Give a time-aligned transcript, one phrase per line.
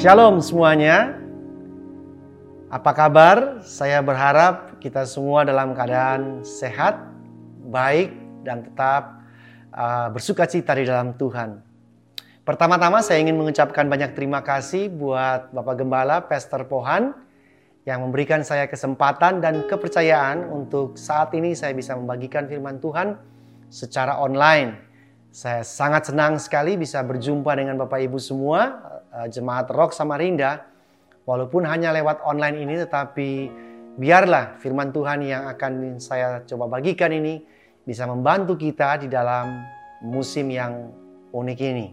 [0.00, 1.16] Shalom semuanya.
[2.68, 3.64] Apa kabar?
[3.64, 7.00] Saya berharap kita semua dalam keadaan sehat,
[7.68, 8.12] baik,
[8.44, 9.24] dan tetap
[9.72, 11.64] uh, bersuka cita di dalam Tuhan.
[12.44, 17.29] Pertama-tama saya ingin mengucapkan banyak terima kasih buat Bapak Gembala Pastor Pohan
[17.90, 23.18] yang memberikan saya kesempatan dan kepercayaan untuk saat ini saya bisa membagikan firman Tuhan
[23.66, 24.78] secara online.
[25.34, 28.78] Saya sangat senang sekali bisa berjumpa dengan Bapak Ibu semua
[29.10, 30.70] uh, jemaat Rock Samarinda,
[31.26, 33.30] walaupun hanya lewat online ini, tetapi
[33.98, 37.42] biarlah firman Tuhan yang akan saya coba bagikan ini
[37.82, 39.66] bisa membantu kita di dalam
[40.06, 40.94] musim yang
[41.34, 41.86] unik ini.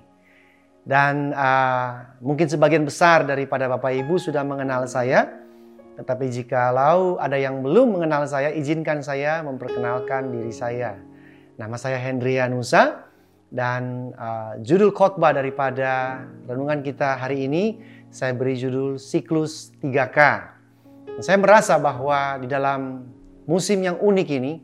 [0.85, 5.46] Dan uh, mungkin sebagian besar daripada Bapak Ibu sudah mengenal saya,
[5.97, 10.93] tetapi jikalau ada yang belum mengenal saya, izinkan saya memperkenalkan diri saya.
[11.57, 13.07] Nama saya Hendrianusa,
[13.47, 17.79] dan uh, judul khotbah daripada renungan kita hari ini
[18.11, 20.19] saya beri judul siklus 3K.
[21.23, 23.07] Saya merasa bahwa di dalam
[23.47, 24.59] musim yang unik ini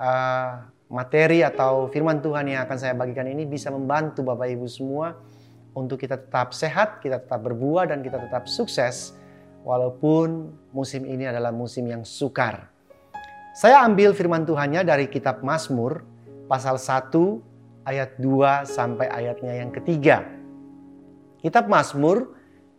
[0.00, 5.16] uh, materi atau firman Tuhan yang akan saya bagikan ini bisa membantu Bapak Ibu semua
[5.76, 9.12] untuk kita tetap sehat, kita tetap berbuah dan kita tetap sukses
[9.66, 12.70] walaupun musim ini adalah musim yang sukar.
[13.58, 16.06] Saya ambil firman Tuhannya dari kitab Mazmur
[16.46, 17.10] pasal 1
[17.82, 20.22] ayat 2 sampai ayatnya yang ketiga.
[21.42, 22.30] Kitab Mazmur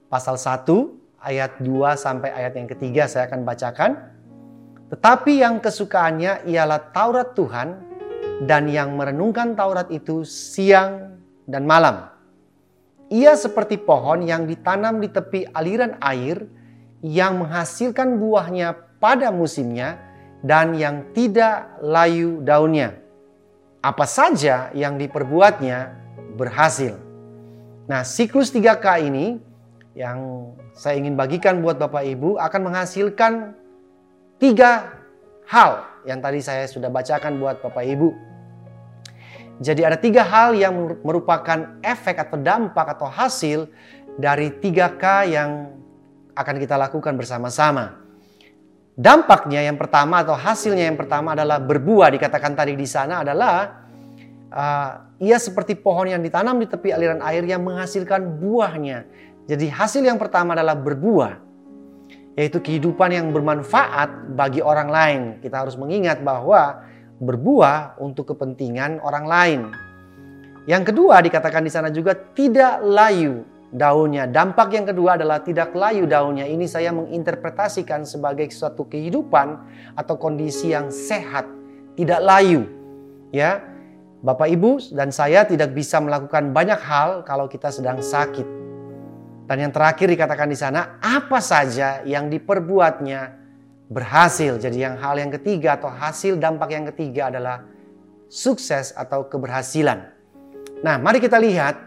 [0.08, 0.64] pasal 1
[1.20, 1.68] ayat 2
[2.00, 3.92] sampai ayat yang ketiga saya akan bacakan.
[4.88, 7.84] Tetapi yang kesukaannya ialah Taurat Tuhan
[8.48, 12.08] dan yang merenungkan Taurat itu siang dan malam.
[13.12, 16.57] Ia seperti pohon yang ditanam di tepi aliran air
[17.06, 20.02] yang menghasilkan buahnya pada musimnya
[20.42, 23.08] dan yang tidak layu daunnya
[23.82, 25.94] apa saja yang diperbuatnya
[26.36, 26.98] berhasil.
[27.88, 29.40] Nah, siklus 3K ini
[29.96, 33.56] yang saya ingin bagikan buat Bapak Ibu akan menghasilkan
[34.38, 34.92] tiga
[35.48, 38.10] hal yang tadi saya sudah bacakan buat Bapak Ibu.
[39.58, 43.66] Jadi ada tiga hal yang merupakan efek atau dampak atau hasil
[44.22, 45.04] dari 3K
[45.34, 45.74] yang
[46.38, 47.98] akan kita lakukan bersama-sama.
[48.98, 53.86] Dampaknya yang pertama atau hasilnya yang pertama adalah berbuah dikatakan tadi di sana adalah
[54.50, 59.06] uh, ia seperti pohon yang ditanam di tepi aliran air yang menghasilkan buahnya.
[59.46, 61.46] Jadi hasil yang pertama adalah berbuah
[62.38, 65.22] yaitu kehidupan yang bermanfaat bagi orang lain.
[65.42, 66.86] Kita harus mengingat bahwa
[67.18, 69.62] berbuah untuk kepentingan orang lain.
[70.70, 74.28] Yang kedua dikatakan di sana juga tidak layu daunnya.
[74.28, 76.48] Dampak yang kedua adalah tidak layu daunnya.
[76.48, 79.48] Ini saya menginterpretasikan sebagai suatu kehidupan
[79.96, 81.48] atau kondisi yang sehat,
[82.00, 82.68] tidak layu.
[83.32, 83.64] Ya.
[84.18, 88.44] Bapak Ibu dan saya tidak bisa melakukan banyak hal kalau kita sedang sakit.
[89.48, 93.38] Dan yang terakhir dikatakan di sana, apa saja yang diperbuatnya
[93.88, 94.60] berhasil.
[94.60, 97.64] Jadi yang hal yang ketiga atau hasil dampak yang ketiga adalah
[98.28, 100.12] sukses atau keberhasilan.
[100.84, 101.87] Nah, mari kita lihat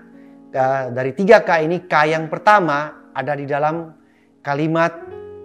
[0.90, 3.94] dari tiga K ini, K yang pertama ada di dalam
[4.42, 4.90] kalimat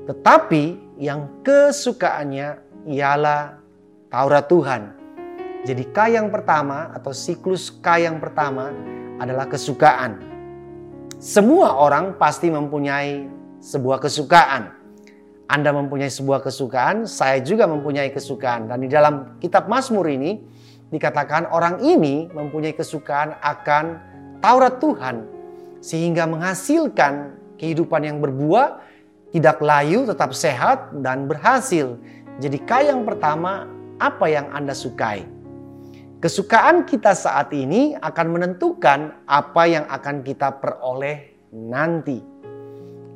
[0.06, 3.58] tetapi yang kesukaannya ialah
[4.10, 4.82] Taurat Tuhan.
[5.66, 8.70] Jadi K yang pertama atau siklus K yang pertama
[9.18, 10.22] adalah kesukaan.
[11.18, 13.26] Semua orang pasti mempunyai
[13.62, 14.78] sebuah kesukaan.
[15.46, 18.70] Anda mempunyai sebuah kesukaan, saya juga mempunyai kesukaan.
[18.70, 20.42] Dan di dalam kitab Mazmur ini
[20.90, 24.15] dikatakan orang ini mempunyai kesukaan akan
[24.46, 25.26] Taurat Tuhan
[25.82, 28.78] sehingga menghasilkan kehidupan yang berbuah,
[29.34, 31.98] tidak layu, tetap sehat dan berhasil.
[32.38, 33.66] Jadi K yang pertama,
[33.98, 35.26] apa yang Anda sukai?
[36.22, 42.22] Kesukaan kita saat ini akan menentukan apa yang akan kita peroleh nanti.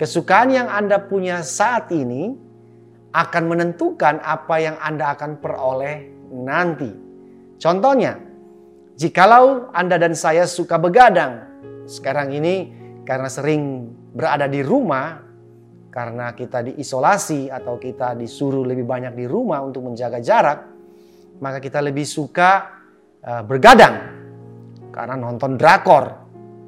[0.02, 2.34] Kesukaan yang Anda punya saat ini
[3.14, 6.90] akan menentukan apa yang Anda akan peroleh nanti.
[7.62, 8.18] Contohnya,
[9.00, 11.48] Jikalau Anda dan saya suka begadang,
[11.88, 12.76] sekarang ini
[13.08, 15.24] karena sering berada di rumah,
[15.88, 20.60] karena kita diisolasi atau kita disuruh lebih banyak di rumah untuk menjaga jarak,
[21.40, 22.76] maka kita lebih suka
[23.24, 24.20] uh, bergadang
[24.92, 26.12] karena nonton drakor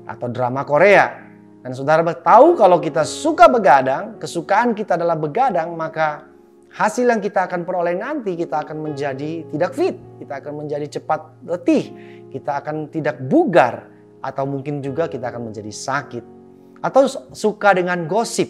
[0.08, 1.12] atau drama Korea.
[1.60, 6.31] Dan saudara tahu kalau kita suka begadang, kesukaan kita adalah begadang, maka
[6.72, 11.44] hasil yang kita akan peroleh nanti kita akan menjadi tidak fit, kita akan menjadi cepat
[11.44, 11.84] letih,
[12.32, 13.92] kita akan tidak bugar
[14.24, 16.24] atau mungkin juga kita akan menjadi sakit.
[16.82, 18.50] Atau suka dengan gosip,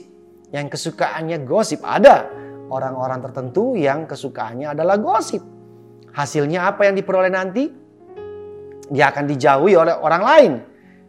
[0.54, 2.30] yang kesukaannya gosip ada
[2.72, 5.44] orang-orang tertentu yang kesukaannya adalah gosip.
[6.12, 7.68] Hasilnya apa yang diperoleh nanti?
[8.92, 10.54] Dia akan dijauhi oleh orang lain.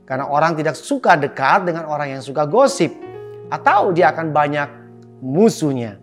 [0.03, 2.91] Karena orang tidak suka dekat dengan orang yang suka gosip.
[3.50, 4.69] Atau dia akan banyak
[5.23, 6.01] musuhnya.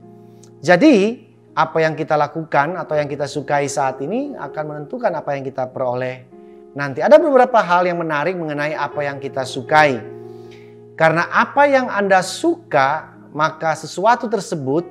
[0.60, 5.44] Jadi apa yang kita lakukan atau yang kita sukai saat ini akan menentukan apa yang
[5.44, 6.28] kita peroleh
[6.76, 7.00] nanti.
[7.00, 10.00] Ada beberapa hal yang menarik mengenai apa yang kita sukai.
[11.00, 14.84] Karena apa yang Anda suka, maka sesuatu tersebut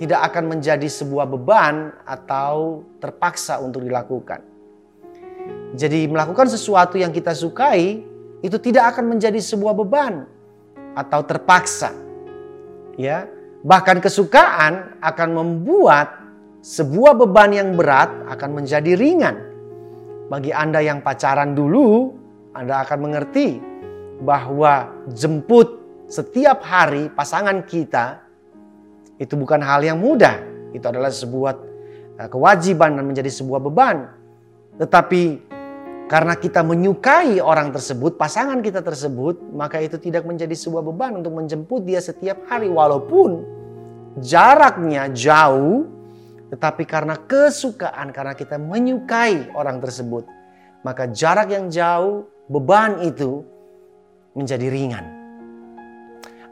[0.00, 4.40] tidak akan menjadi sebuah beban atau terpaksa untuk dilakukan.
[5.76, 8.00] Jadi melakukan sesuatu yang kita sukai
[8.40, 10.24] itu tidak akan menjadi sebuah beban
[10.96, 11.92] atau terpaksa.
[12.96, 13.28] Ya,
[13.62, 16.18] bahkan kesukaan akan membuat
[16.62, 19.36] sebuah beban yang berat akan menjadi ringan.
[20.28, 22.12] Bagi Anda yang pacaran dulu,
[22.52, 23.56] Anda akan mengerti
[24.20, 25.78] bahwa jemput
[26.10, 28.20] setiap hari pasangan kita
[29.16, 30.36] itu bukan hal yang mudah.
[30.76, 31.54] Itu adalah sebuah
[32.20, 34.12] eh, kewajiban dan menjadi sebuah beban.
[34.78, 35.47] Tetapi
[36.08, 41.36] karena kita menyukai orang tersebut, pasangan kita tersebut, maka itu tidak menjadi sebuah beban untuk
[41.36, 43.44] menjemput dia setiap hari walaupun
[44.16, 45.84] jaraknya jauh,
[46.48, 50.24] tetapi karena kesukaan, karena kita menyukai orang tersebut,
[50.80, 53.44] maka jarak yang jauh, beban itu
[54.32, 55.04] menjadi ringan.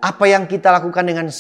[0.05, 1.32] Apa yang kita lakukan dengan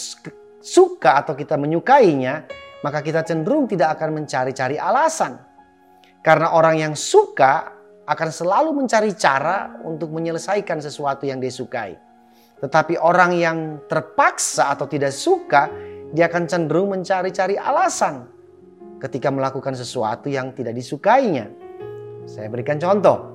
[0.64, 2.48] suka atau kita menyukainya,
[2.80, 5.36] maka kita cenderung tidak akan mencari-cari alasan.
[6.24, 7.75] Karena orang yang suka
[8.06, 11.98] akan selalu mencari cara untuk menyelesaikan sesuatu yang dia sukai.
[12.62, 13.58] Tetapi orang yang
[13.90, 15.68] terpaksa atau tidak suka,
[16.14, 18.30] dia akan cenderung mencari-cari alasan
[19.02, 21.50] ketika melakukan sesuatu yang tidak disukainya.
[22.24, 23.34] Saya berikan contoh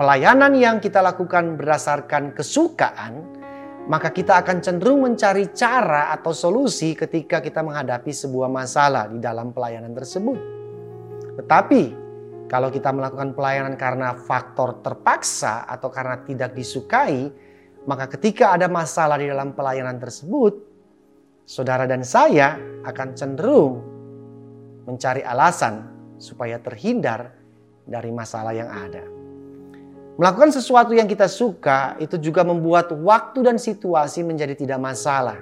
[0.00, 3.20] pelayanan yang kita lakukan berdasarkan kesukaan,
[3.86, 9.52] maka kita akan cenderung mencari cara atau solusi ketika kita menghadapi sebuah masalah di dalam
[9.54, 10.40] pelayanan tersebut.
[11.36, 12.05] Tetapi
[12.46, 17.26] kalau kita melakukan pelayanan karena faktor terpaksa atau karena tidak disukai,
[17.86, 20.54] maka ketika ada masalah di dalam pelayanan tersebut,
[21.46, 23.74] saudara dan saya akan cenderung
[24.86, 25.86] mencari alasan
[26.18, 27.34] supaya terhindar
[27.86, 29.02] dari masalah yang ada.
[30.16, 35.36] Melakukan sesuatu yang kita suka itu juga membuat waktu dan situasi menjadi tidak masalah.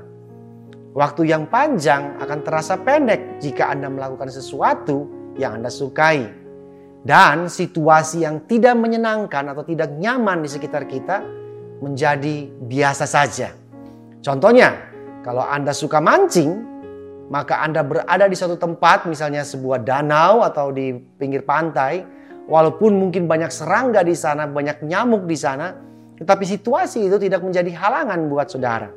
[0.94, 5.06] Waktu yang panjang akan terasa pendek jika Anda melakukan sesuatu
[5.38, 6.43] yang Anda sukai.
[7.04, 11.20] Dan situasi yang tidak menyenangkan atau tidak nyaman di sekitar kita
[11.84, 13.52] menjadi biasa saja.
[14.24, 14.72] Contohnya,
[15.20, 16.64] kalau Anda suka mancing,
[17.28, 22.14] maka Anda berada di suatu tempat, misalnya sebuah danau atau di pinggir pantai,
[22.44, 25.72] Walaupun mungkin banyak serangga di sana, banyak nyamuk di sana,
[26.20, 28.92] tetapi situasi itu tidak menjadi halangan buat saudara.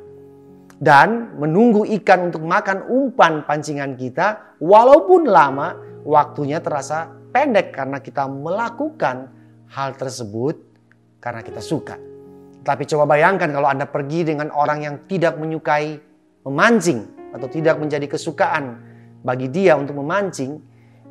[0.78, 8.26] Dan menunggu ikan untuk makan umpan pancingan kita, walaupun lama, waktunya terasa pendek karena kita
[8.26, 9.30] melakukan
[9.68, 10.56] hal tersebut
[11.20, 11.96] karena kita suka.
[12.64, 15.96] Tapi coba bayangkan kalau Anda pergi dengan orang yang tidak menyukai
[16.44, 18.80] memancing atau tidak menjadi kesukaan
[19.24, 20.60] bagi dia untuk memancing,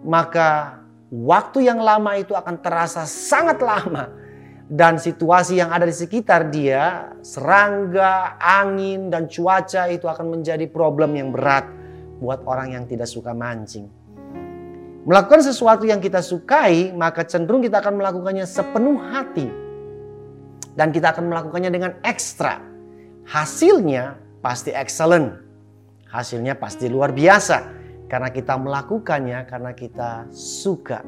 [0.06, 4.28] maka waktu yang lama itu akan terasa sangat lama.
[4.68, 11.16] Dan situasi yang ada di sekitar dia, serangga, angin, dan cuaca itu akan menjadi problem
[11.16, 11.64] yang berat
[12.20, 13.88] buat orang yang tidak suka mancing.
[15.08, 19.48] Melakukan sesuatu yang kita sukai, maka cenderung kita akan melakukannya sepenuh hati.
[20.76, 22.60] Dan kita akan melakukannya dengan ekstra.
[23.24, 25.32] Hasilnya pasti excellent.
[26.12, 27.64] Hasilnya pasti luar biasa
[28.12, 31.00] karena kita melakukannya karena kita suka.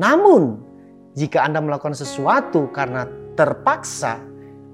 [0.00, 0.64] Namun,
[1.12, 3.04] jika Anda melakukan sesuatu karena
[3.36, 4.24] terpaksa,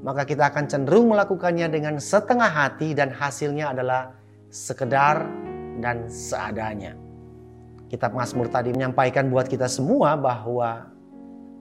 [0.07, 4.15] maka kita akan cenderung melakukannya dengan setengah hati dan hasilnya adalah
[4.47, 5.27] sekedar
[5.83, 7.04] dan seadanya.
[7.93, 10.89] Kitab Mazmur tadi menyampaikan buat kita semua bahwa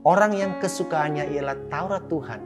[0.07, 2.41] orang yang kesukaannya ialah Taurat Tuhan,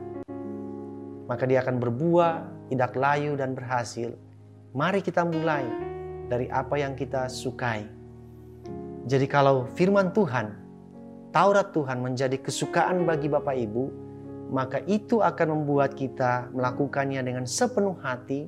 [1.30, 2.34] maka dia akan berbuah,
[2.74, 4.18] tidak layu dan berhasil.
[4.74, 5.64] Mari kita mulai
[6.28, 7.88] dari apa yang kita sukai.
[9.08, 10.52] Jadi kalau firman Tuhan,
[11.32, 13.86] Taurat Tuhan menjadi kesukaan bagi Bapak Ibu,
[14.52, 18.48] maka itu akan membuat kita melakukannya dengan sepenuh hati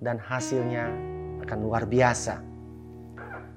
[0.00, 0.92] dan hasilnya
[1.44, 2.55] akan luar biasa.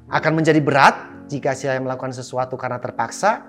[0.10, 0.98] Akan menjadi berat
[1.30, 3.46] jika saya melakukan sesuatu karena terpaksa,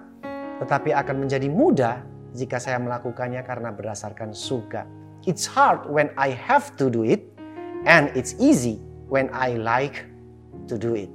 [0.61, 2.05] tetapi akan menjadi mudah
[2.37, 4.85] jika saya melakukannya karena berdasarkan suka.
[5.25, 7.25] It's hard when I have to do it
[7.89, 8.77] and it's easy
[9.09, 10.05] when I like
[10.69, 11.09] to do it.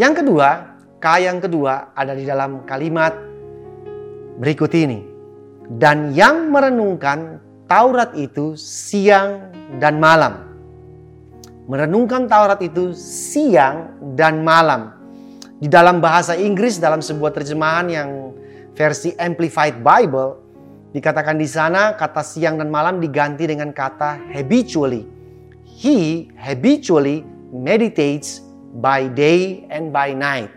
[0.00, 3.12] Yang kedua, K yang kedua ada di dalam kalimat
[4.40, 5.04] berikut ini.
[5.68, 9.48] Dan yang merenungkan Taurat itu siang
[9.80, 10.51] dan malam.
[11.66, 14.94] Merenungkan Taurat itu siang dan malam.
[15.62, 18.10] Di dalam bahasa Inggris dalam sebuah terjemahan yang
[18.74, 20.42] versi Amplified Bible
[20.90, 25.06] dikatakan di sana kata siang dan malam diganti dengan kata habitually.
[25.62, 27.22] He habitually
[27.54, 28.42] meditates
[28.82, 30.50] by day and by night.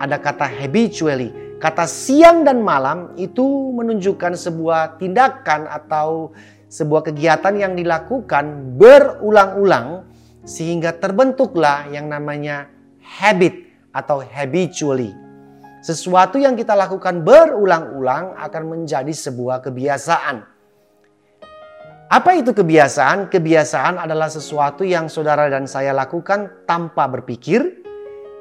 [0.00, 1.32] Ada kata habitually.
[1.56, 6.32] Kata siang dan malam itu menunjukkan sebuah tindakan atau
[6.68, 10.04] sebuah kegiatan yang dilakukan berulang-ulang
[10.46, 12.70] sehingga terbentuklah yang namanya
[13.02, 15.10] habit atau habitually.
[15.82, 20.46] Sesuatu yang kita lakukan berulang-ulang akan menjadi sebuah kebiasaan.
[22.06, 23.26] Apa itu kebiasaan?
[23.26, 27.82] Kebiasaan adalah sesuatu yang saudara dan saya lakukan tanpa berpikir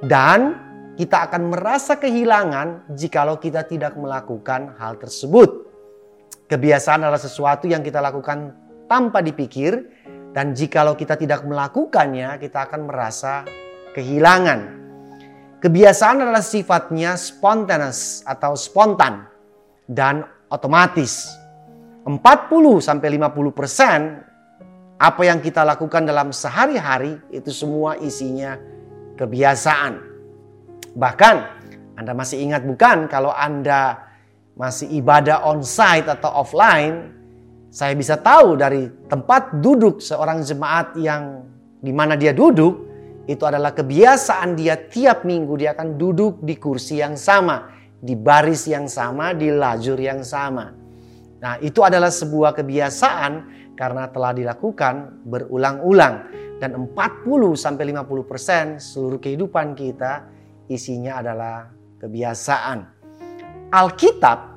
[0.06, 0.62] dan
[0.94, 5.66] kita akan merasa kehilangan jikalau kita tidak melakukan hal tersebut.
[6.46, 8.54] Kebiasaan adalah sesuatu yang kita lakukan
[8.86, 9.82] tanpa dipikir
[10.36, 13.48] dan jikalau kita tidak melakukannya, kita akan merasa
[13.96, 14.84] kehilangan.
[15.64, 19.32] Kebiasaan adalah sifatnya spontaneous atau spontan
[19.88, 21.32] dan otomatis.
[22.04, 22.20] 40
[22.84, 24.00] sampai 50 persen
[25.00, 28.60] apa yang kita lakukan dalam sehari-hari itu semua isinya
[29.16, 30.04] kebiasaan.
[31.00, 31.36] Bahkan
[31.96, 34.04] Anda masih ingat bukan kalau Anda
[34.60, 37.16] masih ibadah on-site atau offline,
[37.76, 41.44] saya bisa tahu dari tempat duduk seorang jemaat yang
[41.84, 42.88] di mana dia duduk,
[43.28, 47.68] itu adalah kebiasaan dia tiap minggu dia akan duduk di kursi yang sama,
[48.00, 50.72] di baris yang sama, di lajur yang sama.
[51.44, 53.32] Nah, itu adalah sebuah kebiasaan
[53.76, 56.32] karena telah dilakukan berulang-ulang
[56.64, 60.24] dan 40 sampai 50% seluruh kehidupan kita
[60.72, 61.68] isinya adalah
[62.00, 62.88] kebiasaan.
[63.68, 64.55] Alkitab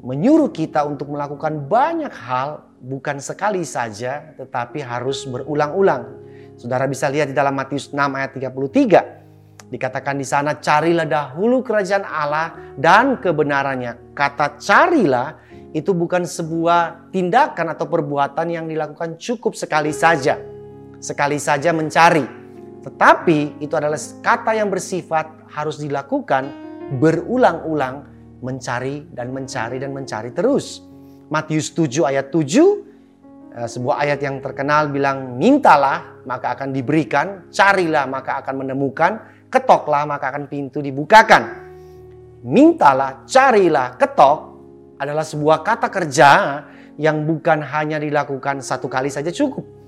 [0.00, 6.20] menyuruh kita untuk melakukan banyak hal bukan sekali saja tetapi harus berulang-ulang.
[6.56, 9.70] Saudara bisa lihat di dalam Matius 6 ayat 33.
[9.70, 14.16] Dikatakan di sana carilah dahulu kerajaan Allah dan kebenarannya.
[14.16, 15.38] Kata carilah
[15.70, 20.36] itu bukan sebuah tindakan atau perbuatan yang dilakukan cukup sekali saja.
[21.00, 22.40] Sekali saja mencari
[22.80, 26.48] tetapi itu adalah kata yang bersifat harus dilakukan
[26.96, 28.08] berulang-ulang
[28.40, 30.84] mencari dan mencari dan mencari terus.
[31.30, 32.42] Matius 7 ayat 7
[33.54, 39.12] eh, sebuah ayat yang terkenal bilang mintalah maka akan diberikan, carilah maka akan menemukan,
[39.48, 41.70] ketoklah maka akan pintu dibukakan.
[42.40, 44.38] Mintalah, carilah, ketok
[44.96, 46.30] adalah sebuah kata kerja
[47.00, 49.79] yang bukan hanya dilakukan satu kali saja cukup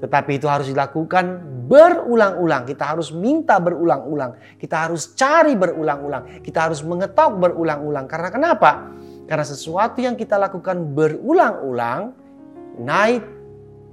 [0.00, 2.64] tetapi itu harus dilakukan berulang-ulang.
[2.64, 4.56] Kita harus minta berulang-ulang.
[4.56, 6.40] Kita harus cari berulang-ulang.
[6.40, 8.08] Kita harus mengetok berulang-ulang.
[8.08, 8.90] Karena kenapa?
[9.28, 12.16] Karena sesuatu yang kita lakukan berulang-ulang,
[12.80, 13.22] night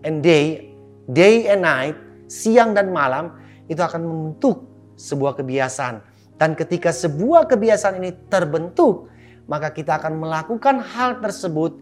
[0.07, 0.73] and day,
[1.11, 1.99] day and night,
[2.31, 3.35] siang dan malam,
[3.67, 4.63] itu akan membentuk
[4.95, 6.01] sebuah kebiasaan.
[6.39, 9.11] Dan ketika sebuah kebiasaan ini terbentuk,
[9.45, 11.75] maka kita akan melakukan hal tersebut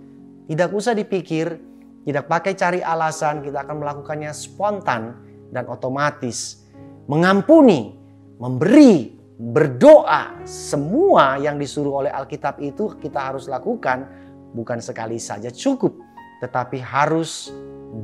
[0.50, 1.62] tidak usah dipikir,
[2.06, 5.18] tidak pakai cari alasan, kita akan melakukannya spontan
[5.50, 6.62] dan otomatis.
[7.10, 7.98] Mengampuni,
[8.38, 14.06] memberi, berdoa, semua yang disuruh oleh Alkitab itu kita harus lakukan
[14.54, 15.98] bukan sekali saja cukup,
[16.46, 17.50] tetapi harus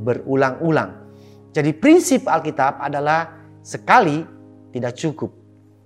[0.02, 0.98] berulang-ulang.
[1.54, 4.26] Jadi prinsip Alkitab adalah sekali
[4.74, 5.30] tidak cukup,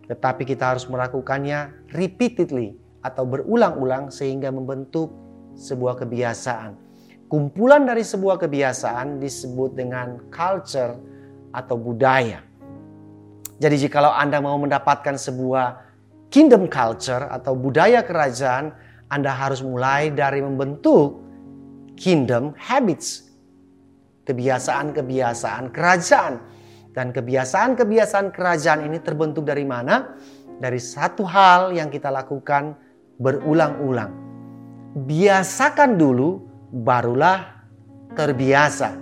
[0.08, 5.12] tetapi kita harus melakukannya repeatedly atau berulang-ulang sehingga membentuk
[5.60, 6.85] sebuah kebiasaan.
[7.26, 10.94] Kumpulan dari sebuah kebiasaan disebut dengan culture
[11.50, 12.46] atau budaya.
[13.58, 15.82] Jadi jikalau Anda mau mendapatkan sebuah
[16.30, 18.78] kingdom culture atau budaya kerajaan,
[19.10, 21.26] Anda harus mulai dari membentuk
[21.98, 23.26] kingdom habits.
[24.30, 26.34] Kebiasaan-kebiasaan kerajaan.
[26.94, 30.14] Dan kebiasaan-kebiasaan kerajaan ini terbentuk dari mana?
[30.62, 32.78] Dari satu hal yang kita lakukan
[33.18, 34.14] berulang-ulang.
[34.96, 36.45] Biasakan dulu
[36.76, 37.64] barulah
[38.12, 39.00] terbiasa.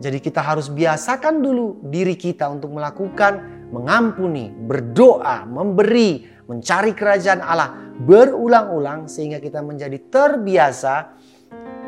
[0.00, 7.70] Jadi kita harus biasakan dulu diri kita untuk melakukan mengampuni, berdoa, memberi, mencari kerajaan Allah
[8.00, 11.14] berulang-ulang sehingga kita menjadi terbiasa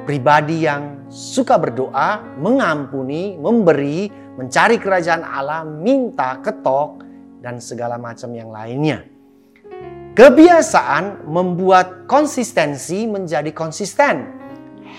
[0.05, 7.03] pribadi yang suka berdoa, mengampuni, memberi, mencari kerajaan Allah, minta, ketok,
[7.41, 9.09] dan segala macam yang lainnya.
[10.13, 14.42] Kebiasaan membuat konsistensi menjadi konsisten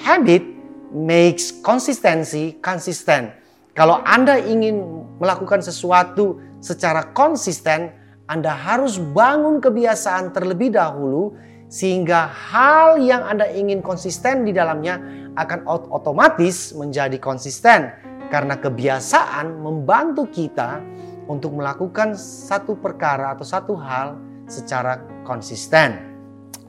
[0.03, 0.43] habit
[0.91, 3.31] makes konsistensi konsisten.
[3.73, 4.83] Kalau Anda ingin
[5.17, 7.89] melakukan sesuatu secara konsisten,
[8.27, 11.33] Anda harus bangun kebiasaan terlebih dahulu
[11.71, 14.99] sehingga hal yang Anda ingin konsisten di dalamnya
[15.33, 17.89] akan otomatis menjadi konsisten
[18.29, 20.81] Karena kebiasaan membantu kita
[21.29, 24.17] untuk melakukan satu perkara atau satu hal
[24.49, 26.01] secara konsisten.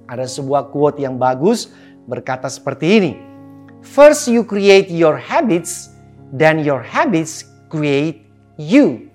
[0.04, 1.72] Ada sebuah quote yang bagus
[2.04, 3.12] berkata seperti ini.
[3.84, 5.92] First you create your habits,
[6.32, 8.24] then your habits create
[8.56, 9.12] you.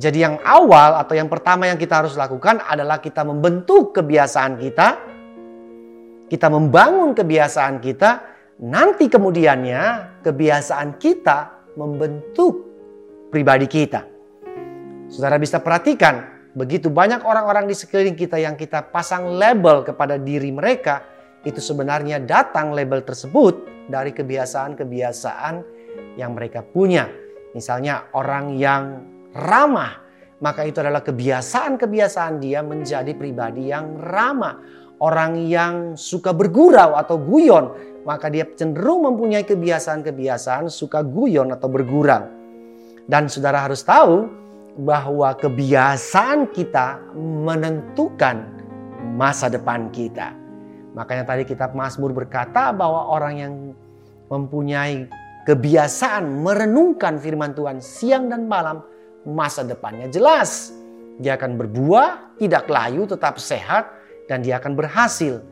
[0.00, 4.88] Jadi yang awal atau yang pertama yang kita harus lakukan adalah kita membentuk kebiasaan kita.
[6.30, 8.10] Kita membangun kebiasaan kita,
[8.62, 12.70] nanti kemudiannya kebiasaan kita membentuk
[13.34, 14.06] pribadi kita.
[15.10, 20.54] Saudara bisa perhatikan, begitu banyak orang-orang di sekeliling kita yang kita pasang label kepada diri
[20.54, 21.02] mereka,
[21.44, 25.54] itu sebenarnya datang label tersebut dari kebiasaan-kebiasaan
[26.20, 27.08] yang mereka punya.
[27.56, 29.04] Misalnya orang yang
[29.34, 30.04] ramah,
[30.38, 34.60] maka itu adalah kebiasaan-kebiasaan dia menjadi pribadi yang ramah.
[35.00, 37.72] Orang yang suka bergurau atau guyon,
[38.04, 42.28] maka dia cenderung mempunyai kebiasaan-kebiasaan suka guyon atau bergurau.
[43.08, 44.28] Dan saudara harus tahu,
[44.80, 48.46] bahwa kebiasaan kita menentukan
[49.16, 50.39] masa depan kita.
[50.94, 53.54] Makanya tadi kitab Mazmur berkata bahwa orang yang
[54.26, 55.06] mempunyai
[55.46, 58.82] kebiasaan merenungkan firman Tuhan siang dan malam,
[59.26, 60.74] masa depannya jelas.
[61.20, 63.92] Dia akan berbuah, tidak layu, tetap sehat,
[64.26, 65.44] dan dia akan berhasil.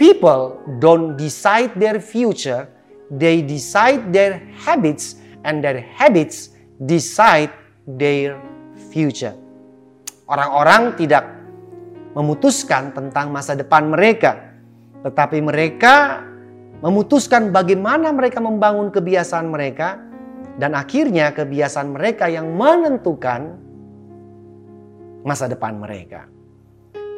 [0.00, 2.64] People don't decide their future,
[3.12, 7.52] they decide their habits, and their habits decide
[7.84, 8.40] their
[8.90, 9.36] future.
[10.24, 11.28] Orang-orang tidak
[12.16, 14.51] memutuskan tentang masa depan mereka,
[15.02, 16.22] tetapi mereka
[16.82, 20.02] memutuskan bagaimana mereka membangun kebiasaan mereka,
[20.58, 23.56] dan akhirnya kebiasaan mereka yang menentukan
[25.22, 26.26] masa depan mereka.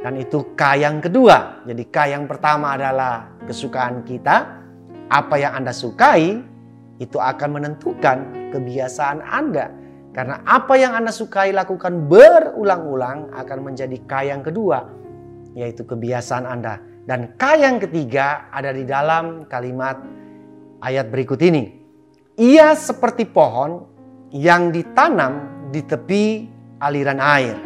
[0.05, 1.65] Dan itu K yang kedua.
[1.65, 4.61] Jadi K yang pertama adalah kesukaan kita.
[5.09, 6.37] Apa yang Anda sukai
[7.01, 9.73] itu akan menentukan kebiasaan Anda.
[10.13, 14.85] Karena apa yang Anda sukai lakukan berulang-ulang akan menjadi K yang kedua,
[15.57, 16.79] yaitu kebiasaan Anda.
[17.05, 20.01] Dan K yang ketiga ada di dalam kalimat
[20.81, 21.85] ayat berikut ini.
[22.41, 23.85] Ia seperti pohon
[24.33, 26.49] yang ditanam di tepi
[26.81, 27.61] aliran air.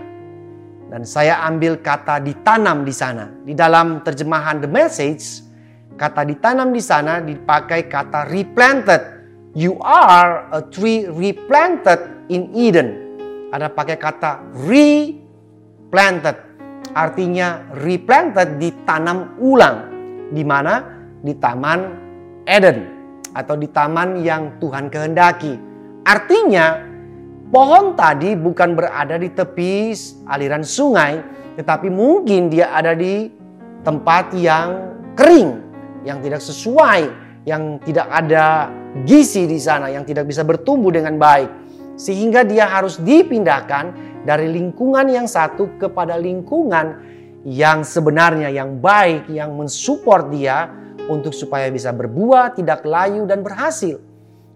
[0.90, 3.30] Dan saya ambil kata ditanam di sana.
[3.46, 5.46] Di dalam terjemahan The Message,
[5.94, 9.02] kata ditanam di sana dipakai kata replanted.
[9.54, 13.06] You are a tree replanted in Eden.
[13.54, 16.47] Ada pakai kata replanted.
[16.98, 19.86] Artinya replanted ditanam ulang.
[20.34, 20.82] Di mana?
[21.22, 21.80] Di Taman
[22.42, 22.98] Eden.
[23.30, 25.54] Atau di taman yang Tuhan kehendaki.
[26.02, 26.74] Artinya
[27.54, 29.94] pohon tadi bukan berada di tepi
[30.26, 31.22] aliran sungai.
[31.54, 33.30] Tetapi mungkin dia ada di
[33.86, 35.54] tempat yang kering.
[36.02, 37.00] Yang tidak sesuai.
[37.46, 38.74] Yang tidak ada
[39.06, 39.86] gizi di sana.
[39.86, 43.90] Yang tidak bisa bertumbuh dengan baik sehingga dia harus dipindahkan
[44.28, 47.00] dari lingkungan yang satu kepada lingkungan
[47.48, 50.68] yang sebenarnya yang baik yang mensupport dia
[51.08, 53.96] untuk supaya bisa berbuah, tidak layu dan berhasil.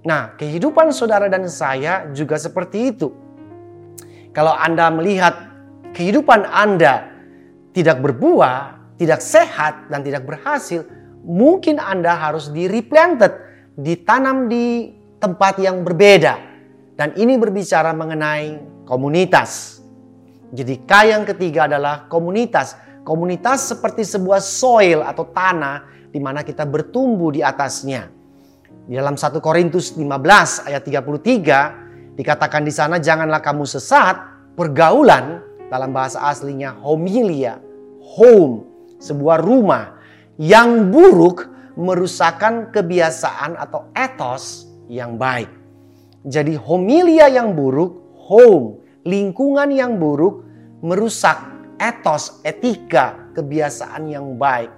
[0.05, 3.09] Nah, kehidupan saudara dan saya juga seperti itu.
[4.37, 5.41] Kalau Anda melihat
[5.97, 7.09] kehidupan Anda
[7.73, 10.85] tidak berbuah, tidak sehat dan tidak berhasil,
[11.25, 13.33] mungkin Anda harus di replanted,
[13.81, 16.52] ditanam di tempat yang berbeda
[16.97, 19.81] dan ini berbicara mengenai komunitas.
[20.53, 22.77] Jadi K yang ketiga adalah komunitas.
[23.03, 28.13] Komunitas seperti sebuah soil atau tanah di mana kita bertumbuh di atasnya.
[28.85, 34.21] Di dalam 1 Korintus 15 ayat 33 dikatakan di sana janganlah kamu sesat,
[34.53, 35.41] pergaulan
[35.73, 37.57] dalam bahasa aslinya homilia,
[38.05, 38.69] home,
[39.01, 39.97] sebuah rumah
[40.37, 45.62] yang buruk merusakkan kebiasaan atau etos yang baik.
[46.23, 50.47] Jadi homilia yang buruk, home, lingkungan yang buruk
[50.83, 51.39] merusak
[51.83, 54.71] etos, etika, kebiasaan yang baik.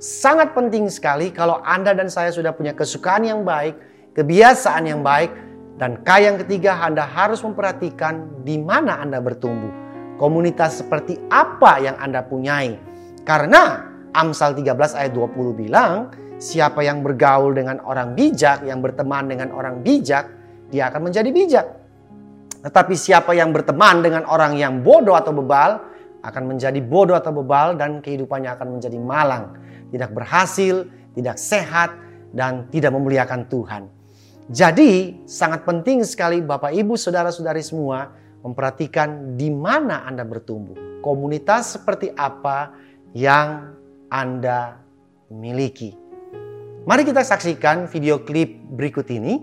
[0.00, 3.76] Sangat penting sekali kalau Anda dan saya sudah punya kesukaan yang baik,
[4.16, 5.32] kebiasaan yang baik,
[5.76, 9.72] dan K yang ketiga Anda harus memperhatikan di mana Anda bertumbuh.
[10.16, 12.80] Komunitas seperti apa yang Anda punyai.
[13.24, 13.84] Karena
[14.16, 16.08] Amsal 13 ayat 20 bilang,
[16.40, 20.35] siapa yang bergaul dengan orang bijak, yang berteman dengan orang bijak,
[20.70, 21.66] dia akan menjadi bijak.
[22.66, 25.78] Tetapi siapa yang berteman dengan orang yang bodoh atau bebal
[26.26, 29.54] akan menjadi bodoh atau bebal dan kehidupannya akan menjadi malang,
[29.94, 31.94] tidak berhasil, tidak sehat
[32.34, 33.86] dan tidak memuliakan Tuhan.
[34.50, 41.02] Jadi sangat penting sekali Bapak Ibu Saudara-saudari semua memperhatikan di mana Anda bertumbuh.
[41.02, 42.74] Komunitas seperti apa
[43.14, 43.74] yang
[44.10, 44.78] Anda
[45.30, 45.94] miliki.
[46.86, 49.42] Mari kita saksikan video klip berikut ini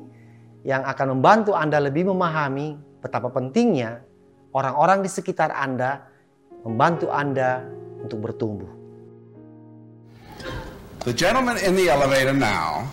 [0.64, 4.04] yang akan membantu Anda lebih memahami betapa pentingnya
[4.56, 6.08] orang-orang di sekitar Anda
[6.64, 7.68] membantu Anda
[8.00, 8.72] untuk bertumbuh.
[11.04, 12.88] The gentleman in the elevator now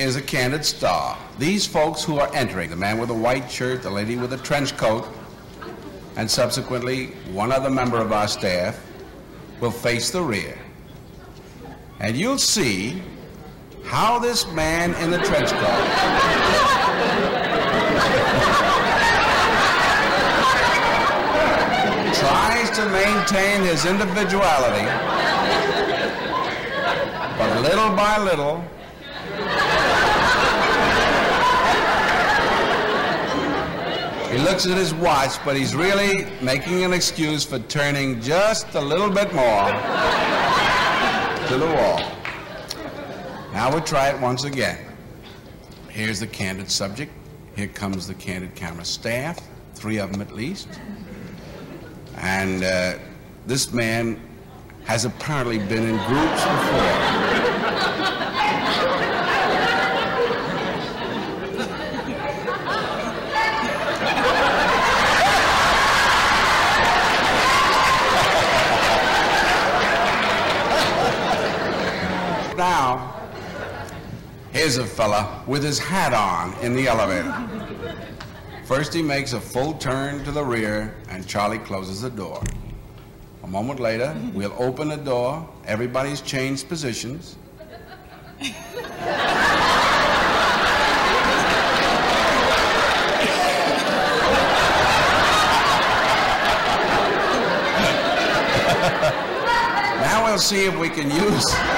[0.00, 1.20] is a candid star.
[1.36, 4.40] These folks who are entering, the man with the white shirt, the lady with the
[4.40, 5.04] trench coat,
[6.16, 8.80] and subsequently one other member of our staff,
[9.60, 10.56] will face the rear.
[12.00, 13.02] And you'll see
[13.88, 15.84] how this man in the trench coat
[22.14, 24.84] tries to maintain his individuality,
[27.38, 28.62] but little by little,
[34.30, 38.80] He looks at his watch, but he's really making an excuse for turning just a
[38.80, 39.70] little bit more
[41.48, 42.17] to the wall.
[43.58, 44.78] Now we'll try it once again.
[45.88, 47.10] Here's the candid subject.
[47.56, 49.40] Here comes the candid camera staff,
[49.74, 50.68] three of them at least.
[52.18, 52.98] And uh,
[53.46, 54.20] this man
[54.84, 57.18] has apparently been in groups before.
[72.56, 73.17] Now,
[74.58, 77.32] here's a fella with his hat on in the elevator.
[78.64, 82.42] First, he makes a full turn to the rear, and Charlie closes the door.
[83.44, 85.48] A moment later, we'll open the door.
[85.64, 87.36] Everybody's changed positions.
[100.02, 101.77] now we'll see if we can use.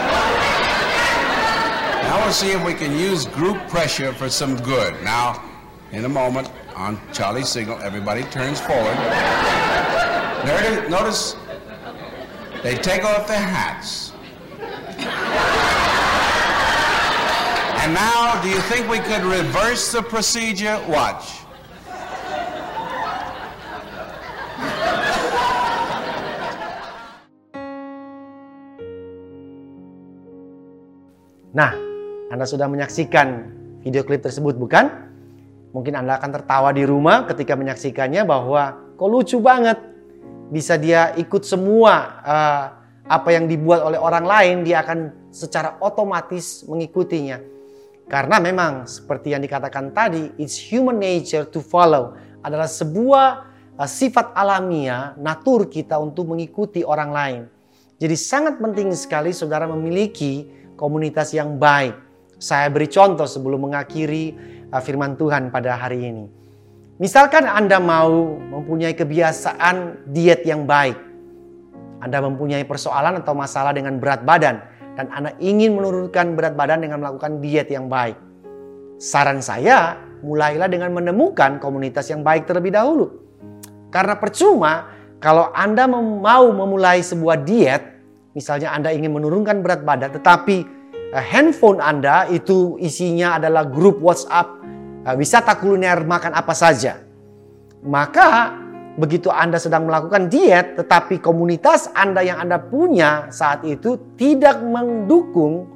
[2.21, 4.93] Now we'll see if we can use group pressure for some good.
[5.03, 5.43] Now,
[5.91, 8.95] in a moment, on Charlie's signal, everybody turns forward.
[10.91, 11.35] Notice
[12.63, 14.13] they take off their hats.
[17.81, 20.79] And now, do you think we could reverse the procedure?
[20.89, 21.39] Watch.
[31.55, 31.90] Nah,
[32.31, 33.51] Anda sudah menyaksikan
[33.83, 34.87] video klip tersebut bukan?
[35.75, 39.83] Mungkin Anda akan tertawa di rumah ketika menyaksikannya bahwa kok lucu banget.
[40.51, 42.65] Bisa dia ikut semua uh,
[43.07, 47.43] apa yang dibuat oleh orang lain, dia akan secara otomatis mengikutinya.
[48.07, 52.15] Karena memang seperti yang dikatakan tadi, it's human nature to follow.
[52.47, 53.27] Adalah sebuah
[53.75, 57.43] uh, sifat alamiah, natur kita untuk mengikuti orang lain.
[57.99, 60.47] Jadi sangat penting sekali saudara memiliki
[60.79, 62.10] komunitas yang baik.
[62.41, 64.33] Saya beri contoh sebelum mengakhiri
[64.73, 66.25] uh, firman Tuhan pada hari ini.
[66.97, 70.97] Misalkan Anda mau mempunyai kebiasaan diet yang baik.
[72.01, 74.57] Anda mempunyai persoalan atau masalah dengan berat badan
[74.97, 78.17] dan Anda ingin menurunkan berat badan dengan melakukan diet yang baik.
[78.97, 83.21] Saran saya, mulailah dengan menemukan komunitas yang baik terlebih dahulu.
[83.93, 84.89] Karena percuma
[85.21, 87.85] kalau Anda mau memulai sebuah diet,
[88.33, 90.80] misalnya Anda ingin menurunkan berat badan tetapi
[91.19, 94.63] handphone Anda itu isinya adalah grup WhatsApp
[95.03, 97.03] uh, wisata kuliner makan apa saja.
[97.83, 98.55] Maka
[98.95, 105.67] begitu Anda sedang melakukan diet tetapi komunitas Anda yang Anda punya saat itu tidak mendukung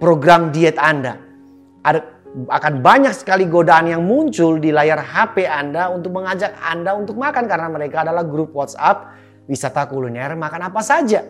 [0.00, 1.20] program diet Anda.
[1.84, 7.16] Ada akan banyak sekali godaan yang muncul di layar HP Anda untuk mengajak Anda untuk
[7.16, 9.16] makan karena mereka adalah grup WhatsApp
[9.48, 11.24] wisata kuliner makan apa saja.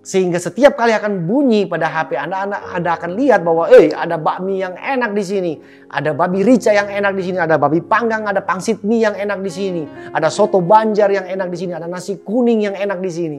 [0.00, 4.16] Sehingga setiap kali akan bunyi pada HP Anda, Anda, Anda akan lihat bahwa eh ada
[4.16, 5.52] bakmi yang enak di sini,
[5.92, 9.44] ada babi rica yang enak di sini, ada babi panggang, ada pangsit mie yang enak
[9.44, 9.82] di sini,
[10.16, 13.38] ada soto banjar yang enak di sini, ada nasi kuning yang enak di sini.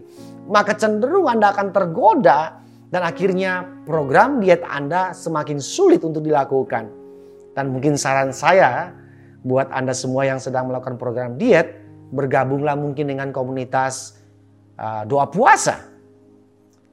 [0.53, 2.61] Maka cenderung Anda akan tergoda
[2.93, 6.93] dan akhirnya program diet Anda semakin sulit untuk dilakukan.
[7.57, 8.93] Dan mungkin saran saya
[9.41, 11.73] buat Anda semua yang sedang melakukan program diet,
[12.13, 14.21] bergabunglah mungkin dengan komunitas
[14.77, 15.90] uh, doa puasa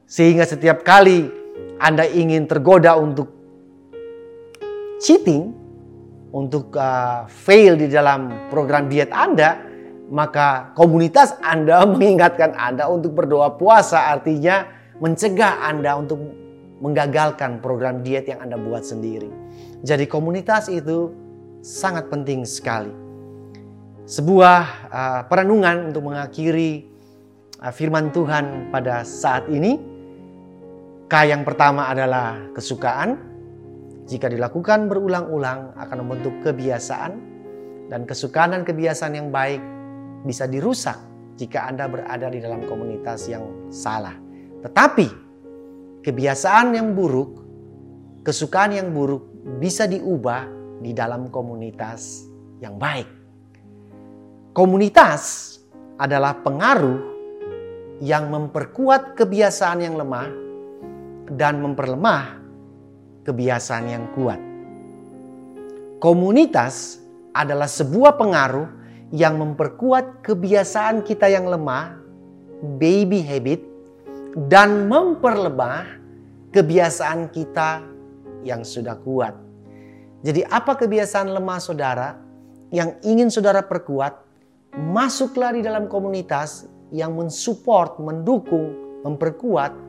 [0.09, 1.29] sehingga setiap kali
[1.77, 3.29] Anda ingin tergoda untuk
[5.05, 5.53] cheating,
[6.33, 9.61] untuk uh, fail di dalam program diet Anda,
[10.09, 14.65] maka komunitas Anda mengingatkan Anda untuk berdoa puasa, artinya
[14.97, 16.19] mencegah Anda untuk
[16.81, 19.29] menggagalkan program diet yang Anda buat sendiri.
[19.85, 21.13] Jadi komunitas itu
[21.61, 22.91] sangat penting sekali.
[24.09, 26.89] Sebuah uh, perenungan untuk mengakhiri
[27.61, 29.88] uh, firman Tuhan pada saat ini
[31.09, 33.17] K yang pertama adalah kesukaan,
[34.09, 37.13] Jika dilakukan berulang-ulang akan membentuk kebiasaan
[37.93, 39.61] dan kesukaan dan kebiasaan yang baik
[40.25, 40.97] bisa dirusak
[41.37, 44.17] jika Anda berada di dalam komunitas yang salah.
[44.65, 45.09] Tetapi
[46.01, 47.37] kebiasaan yang buruk,
[48.25, 49.29] kesukaan yang buruk
[49.61, 50.49] bisa diubah
[50.81, 52.25] di dalam komunitas
[52.65, 53.13] yang baik.
[54.57, 55.53] Komunitas
[56.01, 56.97] adalah pengaruh
[58.01, 60.48] yang memperkuat kebiasaan yang lemah
[61.35, 62.41] dan memperlemah
[63.29, 64.41] kebiasaan yang kuat.
[65.99, 67.03] Komunitas
[67.35, 68.69] adalah sebuah pengaruh
[69.13, 71.97] yang memperkuat kebiasaan kita yang lemah,
[72.81, 73.61] baby habit,
[74.49, 75.99] dan memperlemah
[76.55, 77.83] kebiasaan kita
[78.47, 79.35] yang sudah kuat.
[80.23, 82.09] Jadi, apa kebiasaan lemah saudara
[82.75, 84.27] yang ingin saudara perkuat?
[84.79, 89.88] Masuklah di dalam komunitas yang mensupport, mendukung, memperkuat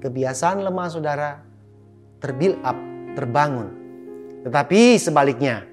[0.00, 1.30] kebiasaan lemah saudara
[2.20, 2.76] terbuild up,
[3.14, 3.68] terbangun.
[4.46, 5.66] Tetapi sebaliknya,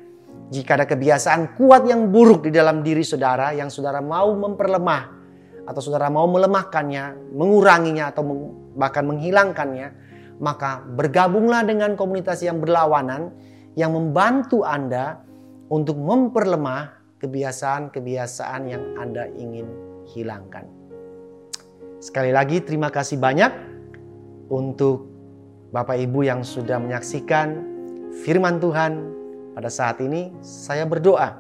[0.54, 5.04] jika ada kebiasaan kuat yang buruk di dalam diri saudara yang saudara mau memperlemah
[5.64, 8.24] atau saudara mau melemahkannya, menguranginya atau
[8.76, 9.88] bahkan menghilangkannya,
[10.44, 13.32] maka bergabunglah dengan komunitas yang berlawanan
[13.74, 15.24] yang membantu Anda
[15.72, 19.66] untuk memperlemah kebiasaan-kebiasaan yang Anda ingin
[20.12, 20.68] hilangkan.
[22.04, 23.73] Sekali lagi terima kasih banyak
[24.52, 25.08] untuk
[25.74, 27.58] Bapak Ibu yang sudah menyaksikan
[28.24, 28.92] firman Tuhan
[29.58, 30.34] pada saat ini.
[30.42, 31.34] Saya berdoa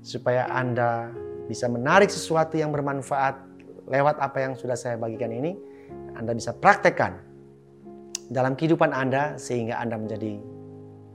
[0.00, 1.10] supaya Anda
[1.50, 3.42] bisa menarik sesuatu yang bermanfaat
[3.90, 5.58] lewat apa yang sudah saya bagikan ini.
[6.14, 7.18] Anda bisa praktekkan
[8.30, 10.38] dalam kehidupan Anda sehingga Anda menjadi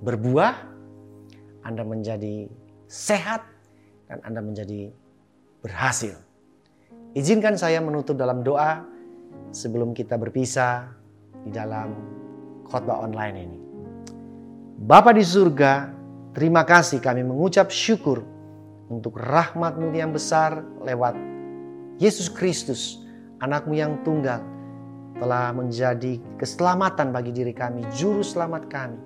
[0.04, 0.54] berbuah,
[1.64, 2.52] Anda menjadi
[2.92, 3.48] sehat,
[4.12, 4.92] dan Anda menjadi
[5.64, 6.20] berhasil.
[7.16, 8.84] Izinkan saya menutup dalam doa
[9.56, 10.92] sebelum kita berpisah
[11.48, 11.96] di dalam
[12.68, 13.60] khotbah online ini.
[14.84, 15.96] Bapa di surga,
[16.36, 18.20] terima kasih kami mengucap syukur
[18.92, 21.16] untuk rahmatmu yang besar lewat
[21.96, 23.00] Yesus Kristus,
[23.40, 24.44] anakmu yang tunggal,
[25.16, 29.00] telah menjadi keselamatan bagi diri kami, juru selamat kami,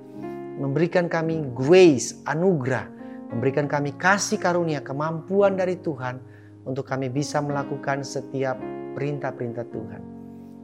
[0.58, 2.90] memberikan kami grace, anugerah,
[3.30, 6.18] memberikan kami kasih karunia, kemampuan dari Tuhan
[6.66, 8.58] untuk kami bisa melakukan setiap
[8.98, 10.19] perintah-perintah Tuhan.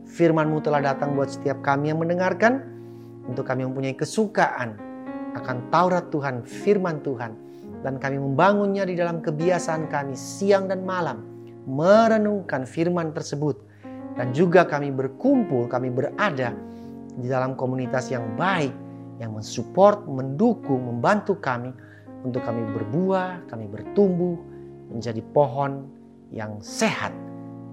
[0.06, 2.62] Firman-Mu telah datang buat setiap kami yang mendengarkan,
[3.26, 4.78] untuk kami mempunyai kesukaan
[5.34, 7.34] akan Taurat Tuhan, firman Tuhan,
[7.82, 11.26] dan kami membangunnya di dalam kebiasaan kami siang dan malam,
[11.66, 13.58] merenungkan firman tersebut,
[14.16, 16.54] dan juga kami berkumpul, kami berada
[17.18, 18.72] di dalam komunitas yang baik,
[19.20, 21.74] yang mensupport, mendukung, membantu kami.
[22.26, 24.34] Untuk kami berbuah, kami bertumbuh
[24.90, 25.86] menjadi pohon
[26.34, 27.14] yang sehat,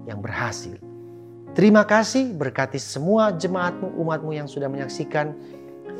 [0.04, 0.76] yang berhasil.
[1.52, 5.36] Terima kasih berkati semua jemaatmu, umatmu yang sudah menyaksikan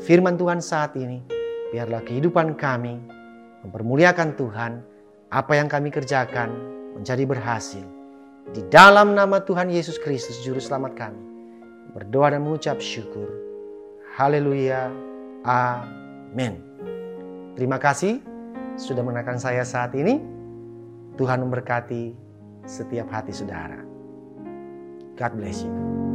[0.01, 1.21] firman Tuhan saat ini.
[1.69, 2.97] Biarlah kehidupan kami
[3.61, 4.81] mempermuliakan Tuhan,
[5.29, 6.49] apa yang kami kerjakan
[6.97, 7.85] menjadi berhasil.
[8.49, 11.21] Di dalam nama Tuhan Yesus Kristus, Juru Selamat kami,
[11.93, 13.29] berdoa dan mengucap syukur.
[14.17, 14.89] Haleluya.
[15.45, 16.57] Amin.
[17.53, 18.25] Terima kasih
[18.73, 20.17] sudah mengenalkan saya saat ini.
[21.13, 22.17] Tuhan memberkati
[22.65, 23.92] setiap hati saudara.
[25.15, 26.12] God bless you.